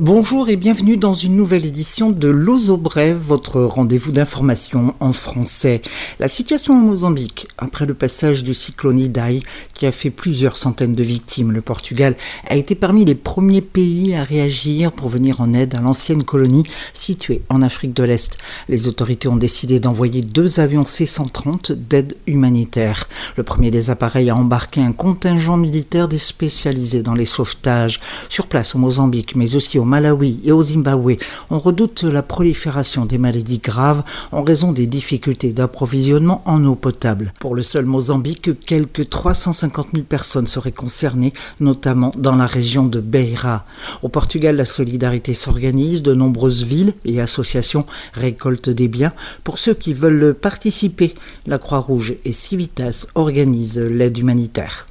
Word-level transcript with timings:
Bonjour 0.00 0.48
et 0.48 0.56
bienvenue 0.56 0.96
dans 0.96 1.12
une 1.12 1.36
nouvelle 1.36 1.66
édition 1.66 2.08
de 2.08 2.28
L'Ozo 2.28 2.78
Brève, 2.78 3.18
votre 3.18 3.60
rendez-vous 3.60 4.12
d'information 4.12 4.94
en 4.98 5.12
français. 5.12 5.82
La 6.18 6.26
situation 6.26 6.72
en 6.72 6.80
Mozambique, 6.80 7.48
après 7.58 7.84
le 7.84 7.92
passage 7.92 8.42
du 8.42 8.54
cyclone 8.54 8.98
Idai, 8.98 9.42
qui 9.74 9.84
a 9.84 9.92
fait 9.92 10.08
plusieurs 10.08 10.56
centaines 10.56 10.94
de 10.94 11.02
victimes, 11.02 11.52
le 11.52 11.60
Portugal 11.60 12.16
a 12.48 12.56
été 12.56 12.74
parmi 12.74 13.04
les 13.04 13.14
premiers 13.14 13.60
pays 13.60 14.14
à 14.14 14.22
réagir 14.22 14.90
pour 14.90 15.10
venir 15.10 15.42
en 15.42 15.52
aide 15.52 15.74
à 15.74 15.82
l'ancienne 15.82 16.24
colonie 16.24 16.64
située 16.94 17.42
en 17.50 17.60
Afrique 17.60 17.92
de 17.92 18.02
l'Est. 18.02 18.38
Les 18.70 18.88
autorités 18.88 19.28
ont 19.28 19.36
décidé 19.36 19.80
d'envoyer 19.80 20.22
deux 20.22 20.60
avions 20.60 20.86
C-130 20.86 21.74
d'aide 21.74 22.16
humanitaire. 22.26 23.06
Le 23.36 23.42
premier 23.42 23.70
des 23.70 23.90
appareils 23.90 24.30
a 24.30 24.36
embarqué 24.36 24.80
un 24.80 24.92
contingent 24.92 25.58
militaire 25.58 26.08
spécialisé 26.16 27.02
dans 27.02 27.12
les 27.12 27.26
sauvetages 27.26 28.00
sur 28.30 28.46
place 28.46 28.74
au 28.74 28.78
Mozambique, 28.78 29.36
mais 29.36 29.56
aussi 29.56 29.78
au 29.78 29.89
Malawi 29.90 30.38
et 30.44 30.52
au 30.52 30.62
Zimbabwe, 30.62 31.16
on 31.50 31.58
redoute 31.58 32.04
la 32.04 32.22
prolifération 32.22 33.06
des 33.06 33.18
maladies 33.18 33.58
graves 33.58 34.04
en 34.30 34.44
raison 34.44 34.70
des 34.70 34.86
difficultés 34.86 35.52
d'approvisionnement 35.52 36.42
en 36.44 36.64
eau 36.64 36.76
potable. 36.76 37.34
Pour 37.40 37.56
le 37.56 37.62
seul 37.62 37.86
Mozambique, 37.86 38.64
quelques 38.64 39.10
350 39.10 39.88
000 39.92 40.04
personnes 40.04 40.46
seraient 40.46 40.70
concernées, 40.70 41.32
notamment 41.58 42.12
dans 42.16 42.36
la 42.36 42.46
région 42.46 42.86
de 42.86 43.00
Beira. 43.00 43.66
Au 44.02 44.08
Portugal, 44.08 44.54
la 44.56 44.64
solidarité 44.64 45.34
s'organise, 45.34 46.04
de 46.04 46.14
nombreuses 46.14 46.64
villes 46.64 46.94
et 47.04 47.20
associations 47.20 47.84
récoltent 48.14 48.70
des 48.70 48.86
biens. 48.86 49.12
Pour 49.42 49.58
ceux 49.58 49.74
qui 49.74 49.92
veulent 49.92 50.34
participer, 50.34 51.14
la 51.46 51.58
Croix-Rouge 51.58 52.14
et 52.24 52.32
Civitas 52.32 53.08
organisent 53.16 53.80
l'aide 53.80 54.18
humanitaire. 54.18 54.86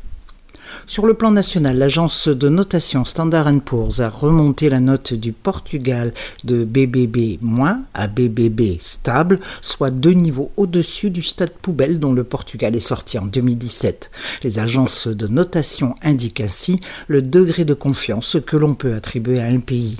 Sur 0.85 1.05
le 1.05 1.13
plan 1.13 1.31
national, 1.31 1.77
l'agence 1.77 2.27
de 2.27 2.49
notation 2.49 3.05
Standard 3.05 3.51
Poor's 3.63 3.99
a 3.99 4.09
remonté 4.09 4.69
la 4.69 4.79
note 4.79 5.13
du 5.13 5.31
Portugal 5.31 6.13
de 6.43 6.65
BBB- 6.65 7.39
à 7.93 8.07
BBB 8.07 8.77
stable, 8.79 9.39
soit 9.61 9.91
deux 9.91 10.11
niveaux 10.11 10.51
au-dessus 10.57 11.09
du 11.09 11.21
stade 11.21 11.51
poubelle 11.61 11.99
dont 11.99 12.13
le 12.13 12.23
Portugal 12.23 12.75
est 12.75 12.79
sorti 12.79 13.17
en 13.17 13.25
2017. 13.25 14.11
Les 14.43 14.59
agences 14.59 15.07
de 15.07 15.27
notation 15.27 15.95
indiquent 16.01 16.41
ainsi 16.41 16.79
le 17.07 17.21
degré 17.21 17.65
de 17.65 17.73
confiance 17.73 18.37
que 18.45 18.57
l'on 18.57 18.73
peut 18.73 18.93
attribuer 18.93 19.39
à 19.39 19.45
un 19.45 19.59
pays. 19.59 19.97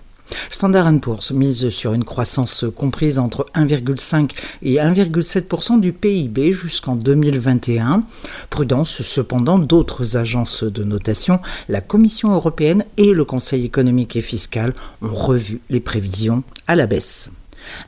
Standard 0.49 0.91
Poor's 0.99 1.31
mise 1.31 1.69
sur 1.69 1.93
une 1.93 2.03
croissance 2.03 2.65
comprise 2.75 3.19
entre 3.19 3.45
1,5 3.55 4.31
et 4.61 4.75
1,7% 4.75 5.79
du 5.79 5.93
PIB 5.93 6.51
jusqu'en 6.51 6.95
2021. 6.95 8.03
Prudence 8.49 9.01
cependant 9.01 9.59
d'autres 9.59 10.17
agences 10.17 10.63
de 10.63 10.83
notation, 10.83 11.39
la 11.67 11.81
Commission 11.81 12.33
européenne 12.33 12.85
et 12.97 13.13
le 13.13 13.25
Conseil 13.25 13.65
économique 13.65 14.15
et 14.15 14.21
fiscal 14.21 14.73
ont 15.01 15.13
revu 15.13 15.61
les 15.69 15.79
prévisions 15.79 16.43
à 16.67 16.75
la 16.75 16.87
baisse. 16.87 17.31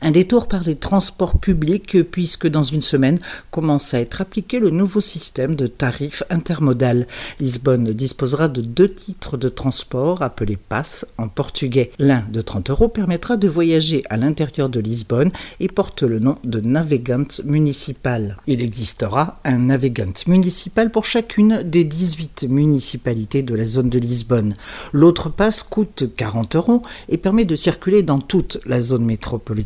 Un 0.00 0.10
détour 0.10 0.48
par 0.48 0.62
les 0.62 0.76
transports 0.76 1.38
publics 1.38 2.02
puisque 2.10 2.46
dans 2.46 2.62
une 2.62 2.82
semaine 2.82 3.18
commence 3.50 3.94
à 3.94 4.00
être 4.00 4.20
appliqué 4.20 4.58
le 4.58 4.70
nouveau 4.70 5.00
système 5.00 5.54
de 5.54 5.66
tarifs 5.66 6.22
intermodal. 6.30 7.06
Lisbonne 7.40 7.92
disposera 7.92 8.48
de 8.48 8.60
deux 8.60 8.92
titres 8.92 9.36
de 9.36 9.48
transport 9.48 10.22
appelés 10.22 10.56
PASS 10.56 11.06
en 11.18 11.28
portugais. 11.28 11.92
L'un 11.98 12.24
de 12.30 12.40
30 12.40 12.70
euros 12.70 12.88
permettra 12.88 13.36
de 13.36 13.48
voyager 13.48 14.04
à 14.10 14.16
l'intérieur 14.16 14.68
de 14.68 14.80
Lisbonne 14.80 15.30
et 15.60 15.68
porte 15.68 16.02
le 16.02 16.18
nom 16.18 16.36
de 16.44 16.60
Navegant 16.60 17.26
municipal. 17.44 18.36
Il 18.46 18.60
existera 18.60 19.40
un 19.44 19.58
Navegant 19.58 20.12
municipal 20.26 20.90
pour 20.90 21.04
chacune 21.04 21.62
des 21.64 21.84
18 21.84 22.46
municipalités 22.48 23.42
de 23.42 23.54
la 23.54 23.66
zone 23.66 23.88
de 23.88 23.98
Lisbonne. 23.98 24.54
L'autre 24.92 25.28
passe 25.28 25.62
coûte 25.62 26.04
40 26.16 26.56
euros 26.56 26.82
et 27.08 27.16
permet 27.16 27.44
de 27.44 27.56
circuler 27.56 28.02
dans 28.02 28.18
toute 28.18 28.58
la 28.66 28.80
zone 28.80 29.04
métropolitaine. 29.04 29.61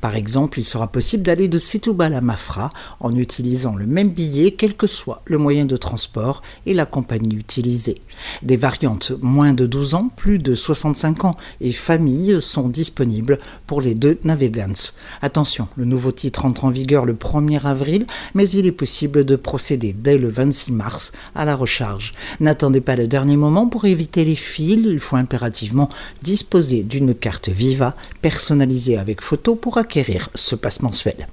Par 0.00 0.16
exemple, 0.16 0.58
il 0.58 0.64
sera 0.64 0.86
possible 0.88 1.22
d'aller 1.22 1.48
de 1.48 1.58
Setúbal 1.58 2.14
à 2.14 2.20
Mafra 2.20 2.70
en 3.00 3.14
utilisant 3.16 3.76
le 3.76 3.86
même 3.86 4.10
billet, 4.10 4.52
quel 4.52 4.74
que 4.74 4.86
soit 4.86 5.22
le 5.26 5.38
moyen 5.38 5.64
de 5.64 5.76
transport 5.76 6.42
et 6.66 6.74
la 6.74 6.86
compagnie 6.86 7.34
utilisée. 7.36 8.02
Des 8.42 8.56
variantes 8.56 9.12
moins 9.20 9.52
de 9.52 9.66
12 9.66 9.94
ans, 9.94 10.10
plus 10.16 10.38
de 10.38 10.54
65 10.54 11.24
ans 11.24 11.36
et 11.60 11.72
familles 11.72 12.40
sont 12.40 12.68
disponibles 12.68 13.38
pour 13.66 13.80
les 13.80 13.94
deux 13.94 14.18
Navigants. 14.24 14.92
Attention, 15.20 15.68
le 15.76 15.84
nouveau 15.84 16.12
titre 16.12 16.44
entre 16.44 16.64
en 16.64 16.70
vigueur 16.70 17.04
le 17.04 17.14
1er 17.14 17.66
avril, 17.66 18.06
mais 18.34 18.48
il 18.48 18.66
est 18.66 18.72
possible 18.72 19.24
de 19.24 19.36
procéder 19.36 19.94
dès 19.96 20.18
le 20.18 20.28
26 20.28 20.72
mars 20.72 21.12
à 21.34 21.44
la 21.44 21.54
recharge. 21.54 22.12
N'attendez 22.40 22.80
pas 22.80 22.96
le 22.96 23.06
dernier 23.06 23.36
moment 23.36 23.68
pour 23.68 23.84
éviter 23.84 24.24
les 24.24 24.36
fils, 24.36 24.62
il 24.62 25.00
faut 25.00 25.16
impérativement 25.16 25.88
disposer 26.22 26.82
d'une 26.82 27.14
carte 27.14 27.48
Viva 27.48 27.96
personnalisée 28.20 28.98
avec 28.98 29.21
photo 29.22 29.54
pour 29.54 29.78
acquérir 29.78 30.28
ce 30.34 30.54
passe 30.54 30.82
mensuel. 30.82 31.26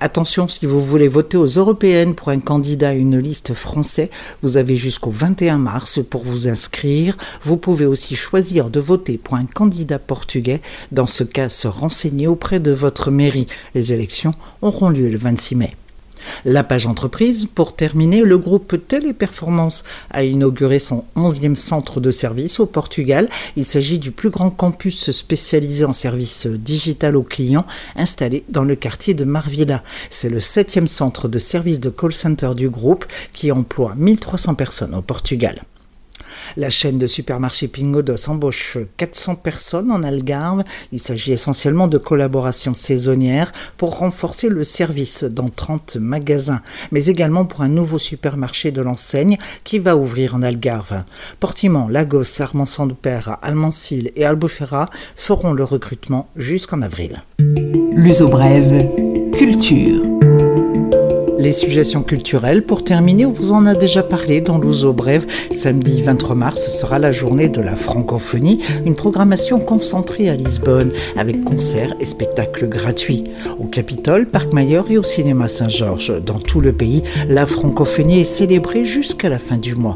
Attention, 0.00 0.48
si 0.48 0.66
vous 0.66 0.80
voulez 0.80 1.08
voter 1.08 1.36
aux 1.36 1.46
européennes 1.46 2.14
pour 2.14 2.28
un 2.28 2.40
candidat 2.40 2.90
à 2.90 2.94
une 2.94 3.18
liste 3.18 3.54
français, 3.54 4.10
vous 4.42 4.56
avez 4.56 4.76
jusqu'au 4.76 5.10
21 5.10 5.58
mars 5.58 6.00
pour 6.08 6.24
vous 6.24 6.48
inscrire. 6.48 7.16
Vous 7.42 7.56
pouvez 7.56 7.86
aussi 7.86 8.16
choisir 8.16 8.70
de 8.70 8.80
voter 8.80 9.18
pour 9.18 9.34
un 9.34 9.46
candidat 9.46 9.98
portugais. 9.98 10.60
Dans 10.92 11.06
ce 11.06 11.24
cas, 11.24 11.48
se 11.48 11.68
renseigner 11.68 12.26
auprès 12.26 12.60
de 12.60 12.72
votre 12.72 13.10
mairie. 13.10 13.46
Les 13.74 13.92
élections 13.92 14.34
auront 14.62 14.88
lieu 14.88 15.08
le 15.08 15.18
26 15.18 15.54
mai. 15.56 15.72
La 16.44 16.64
page 16.64 16.86
entreprise, 16.86 17.46
pour 17.46 17.76
terminer, 17.76 18.22
le 18.22 18.38
groupe 18.38 18.76
Téléperformance 18.88 19.84
a 20.10 20.24
inauguré 20.24 20.78
son 20.78 21.04
11e 21.16 21.54
centre 21.54 22.00
de 22.00 22.10
service 22.10 22.60
au 22.60 22.66
Portugal. 22.66 23.28
Il 23.56 23.64
s'agit 23.64 23.98
du 23.98 24.10
plus 24.10 24.30
grand 24.30 24.50
campus 24.50 25.10
spécialisé 25.10 25.84
en 25.84 25.92
services 25.92 26.46
digital 26.46 27.16
aux 27.16 27.22
clients 27.22 27.66
installé 27.96 28.44
dans 28.48 28.64
le 28.64 28.76
quartier 28.76 29.14
de 29.14 29.24
Marvilla. 29.24 29.82
C'est 30.10 30.30
le 30.30 30.38
7e 30.38 30.86
centre 30.86 31.28
de 31.28 31.38
service 31.38 31.80
de 31.80 31.90
call 31.90 32.12
center 32.12 32.50
du 32.54 32.68
groupe 32.68 33.04
qui 33.32 33.52
emploie 33.52 33.94
1300 33.96 34.54
personnes 34.54 34.94
au 34.94 35.02
Portugal. 35.02 35.62
La 36.56 36.70
chaîne 36.70 36.98
de 36.98 37.06
supermarchés 37.06 37.68
Pingodos 37.68 38.28
embauche 38.28 38.78
400 38.96 39.36
personnes 39.36 39.90
en 39.90 40.02
Algarve. 40.02 40.64
Il 40.92 40.98
s'agit 40.98 41.32
essentiellement 41.32 41.88
de 41.88 41.98
collaborations 41.98 42.74
saisonnières 42.74 43.52
pour 43.76 43.98
renforcer 43.98 44.48
le 44.48 44.64
service 44.64 45.24
dans 45.24 45.48
30 45.48 45.96
magasins, 45.96 46.62
mais 46.90 47.06
également 47.06 47.44
pour 47.44 47.62
un 47.62 47.68
nouveau 47.68 47.98
supermarché 47.98 48.70
de 48.70 48.82
l'enseigne 48.82 49.38
qui 49.64 49.78
va 49.78 49.96
ouvrir 49.96 50.34
en 50.34 50.42
Algarve. 50.42 51.04
Portimont, 51.40 51.88
Lagos, 51.88 52.40
Armand-Sandpère, 52.40 53.38
Almancil 53.42 54.12
et 54.16 54.24
Albufera 54.24 54.90
feront 55.16 55.52
le 55.52 55.64
recrutement 55.64 56.28
jusqu'en 56.36 56.82
avril. 56.82 57.22
L'uso 57.94 58.28
brève, 58.28 58.88
culture. 59.32 60.17
Les 61.38 61.52
suggestions 61.52 62.02
culturelles, 62.02 62.64
pour 62.64 62.82
terminer, 62.82 63.24
on 63.24 63.30
vous 63.30 63.52
en 63.52 63.64
a 63.64 63.76
déjà 63.76 64.02
parlé 64.02 64.40
dans 64.40 64.58
l'Ouzo 64.58 64.92
Brève. 64.92 65.24
Samedi 65.52 66.02
23 66.02 66.34
mars 66.34 66.68
sera 66.68 66.98
la 66.98 67.12
journée 67.12 67.48
de 67.48 67.60
la 67.60 67.76
francophonie, 67.76 68.60
une 68.84 68.96
programmation 68.96 69.60
concentrée 69.60 70.28
à 70.28 70.34
Lisbonne, 70.34 70.90
avec 71.16 71.44
concerts 71.44 71.94
et 72.00 72.06
spectacles 72.06 72.68
gratuits. 72.68 73.22
Au 73.60 73.66
Capitole, 73.66 74.26
Parc 74.26 74.52
Mayor 74.52 74.90
et 74.90 74.98
au 74.98 75.04
Cinéma 75.04 75.46
Saint-Georges. 75.46 76.20
Dans 76.20 76.40
tout 76.40 76.60
le 76.60 76.72
pays, 76.72 77.04
la 77.28 77.46
francophonie 77.46 78.22
est 78.22 78.24
célébrée 78.24 78.84
jusqu'à 78.84 79.28
la 79.28 79.38
fin 79.38 79.58
du 79.58 79.76
mois. 79.76 79.94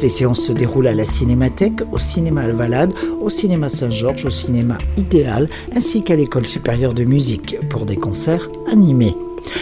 Les 0.01 0.09
séances 0.09 0.41
se 0.41 0.51
déroulent 0.51 0.87
à 0.87 0.93
la 0.93 1.05
Cinémathèque, 1.05 1.81
au 1.91 1.99
cinéma 1.99 2.41
Alvalade, 2.41 2.93
au 3.21 3.29
cinéma 3.29 3.69
Saint-Georges, 3.69 4.25
au 4.25 4.29
cinéma 4.29 4.77
Idéal, 4.97 5.49
ainsi 5.75 6.03
qu'à 6.03 6.15
l'école 6.15 6.45
supérieure 6.45 6.93
de 6.93 7.03
musique 7.03 7.57
pour 7.69 7.85
des 7.85 7.95
concerts 7.95 8.49
animés. 8.71 9.15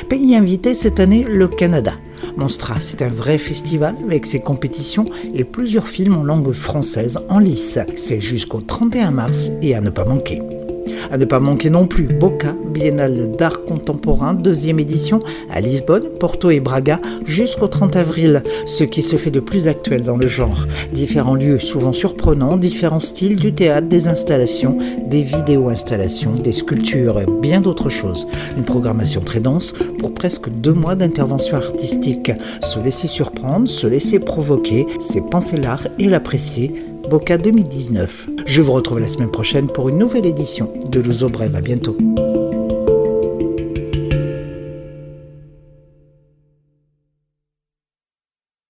Pays 0.09 0.35
invité 0.35 0.73
cette 0.73 0.99
année, 0.99 1.23
le 1.23 1.47
Canada. 1.47 1.93
Monstra, 2.37 2.75
c'est 2.79 3.01
un 3.01 3.09
vrai 3.09 3.37
festival 3.37 3.95
avec 4.03 4.25
ses 4.25 4.39
compétitions 4.39 5.05
et 5.33 5.43
plusieurs 5.43 5.87
films 5.87 6.17
en 6.17 6.23
langue 6.23 6.51
française 6.53 7.19
en 7.29 7.39
lice. 7.39 7.79
C'est 7.95 8.21
jusqu'au 8.21 8.61
31 8.61 9.11
mars 9.11 9.51
et 9.61 9.75
à 9.75 9.81
ne 9.81 9.89
pas 9.89 10.05
manquer. 10.05 10.41
À 11.11 11.17
ne 11.17 11.25
pas 11.25 11.39
manquer 11.39 11.69
non 11.69 11.87
plus, 11.87 12.03
Boca, 12.05 12.55
Biennale 12.73 13.31
d'art 13.37 13.65
contemporain, 13.65 14.33
deuxième 14.33 14.79
édition, 14.79 15.21
à 15.51 15.61
Lisbonne, 15.61 16.09
Porto 16.19 16.49
et 16.49 16.59
Braga, 16.59 16.99
jusqu'au 17.25 17.67
30 17.67 17.95
avril, 17.95 18.43
ce 18.65 18.83
qui 18.83 19.01
se 19.01 19.15
fait 19.15 19.31
de 19.31 19.39
plus 19.39 19.67
actuel 19.67 20.03
dans 20.03 20.17
le 20.17 20.27
genre. 20.27 20.65
Différents 20.93 21.35
lieux 21.35 21.59
souvent 21.59 21.93
surprenants, 21.93 22.57
différents 22.57 22.99
styles, 22.99 23.39
du 23.39 23.53
théâtre, 23.53 23.87
des 23.87 24.07
installations, 24.07 24.77
des 25.07 25.21
vidéo-installations, 25.21 26.33
des 26.35 26.51
sculptures 26.51 27.19
et 27.19 27.25
bien 27.41 27.61
d'autres 27.61 27.89
choses. 27.89 28.27
Une 28.57 28.65
programmation 28.65 29.21
très 29.21 29.39
dense 29.39 29.73
pour 29.99 30.13
presque 30.13 30.49
deux 30.49 30.73
mois 30.73 30.95
d'intervention 30.95 31.57
artistique. 31.57 32.31
Se 32.61 32.79
laisser 32.79 33.07
surprendre, 33.07 33.67
se 33.67 33.87
laisser 33.87 34.19
provoquer, 34.19 34.87
c'est 34.99 35.29
penser 35.29 35.57
l'art 35.57 35.87
et 35.99 36.09
l'apprécier 36.09 36.73
Boca 37.09 37.37
2019. 37.37 38.27
Je 38.45 38.61
vous 38.61 38.71
retrouve 38.71 38.99
la 38.99 39.07
semaine 39.07 39.31
prochaine 39.31 39.67
pour 39.67 39.89
une 39.89 39.97
nouvelle 39.97 40.25
édition 40.25 40.71
de 40.89 40.99
L'Ouzo 40.99 41.29
Brève. 41.29 41.55
À 41.55 41.61
bientôt. 41.61 41.95